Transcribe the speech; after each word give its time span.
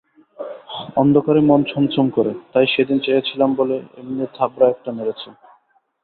অন্ধকারে 0.97 1.41
মন 1.49 1.61
ছমছম 1.63 2.05
করে, 2.09 2.31
তাই 2.51 2.65
সেদিন 2.73 2.97
চেয়েছিলাম 2.99 3.49
বলে 3.59 3.75
এমনি 3.99 4.25
থাবড়া 4.37 4.67
একটা 4.69 4.89
মেরেচে! 4.97 5.29